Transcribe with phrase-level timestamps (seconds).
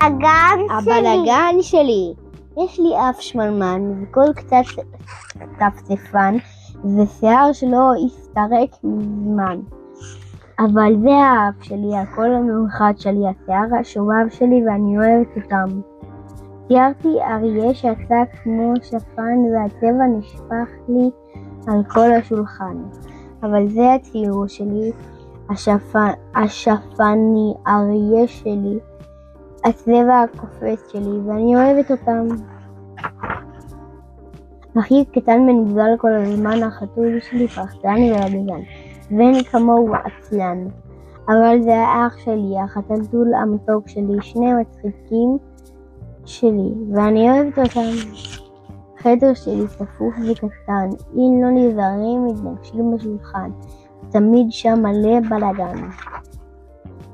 [0.00, 0.98] הבלגן שלי.
[0.98, 2.14] הבלגן שלי.
[2.64, 4.62] יש לי אף שמנמן וקול קצת
[5.58, 6.34] צפצפן
[6.84, 9.60] ושיער שלא הסתרק מזמן.
[10.58, 15.80] אבל זה האף שלי, הקול המאוחד שלי, השיער השובב שלי ואני אוהבת אותם.
[16.68, 21.10] ציירתי אריה שיצא כמו שפן והצבע נשפך לי
[21.66, 22.76] על כל השולחן.
[23.42, 24.92] אבל זה הציור שלי,
[25.50, 28.78] השפן, השפני אריה שלי,
[29.64, 32.26] הצבע הקופץ שלי, ואני אוהבת אותם.
[34.78, 38.60] אחי קטן ונגזל כל הזמן, החתול שלי פחדן ולגזן,
[39.10, 40.66] ואין כמוהו עצלן.
[41.28, 45.38] אבל זה האח שלי, החתלתול המתוק שלי, שני מצחיקים
[46.24, 47.90] שלי, ואני אוהבת אותם.
[48.98, 53.50] החדר שלי צפוף וקטן, אם לא נזהרים מתנגשים בשולחן,
[54.10, 55.88] תמיד שם מלא בלאגן.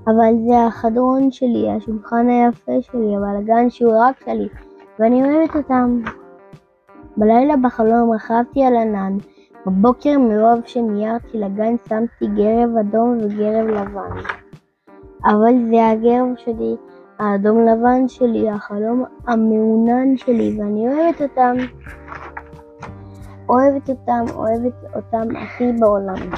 [0.06, 4.48] אבל זה החדרון שלי, השולחן היפה שלי, הבלאגן שהוא רק שלי,
[4.98, 6.00] ואני אוהבת אותם.
[7.16, 9.16] בלילה בחלום רכבתי על ענן,
[9.66, 14.20] בבוקר מרוב שמיירתי לגן שמתי גרב אדום וגרב לבן.
[15.25, 16.77] אבל זה הגרב שלי,
[17.19, 21.55] האדום לבן שלי, החלום המעונן שלי, ואני אוהבת אותם.
[23.48, 26.30] אוהבת אותם, אוהבת אותם הכי בעולם.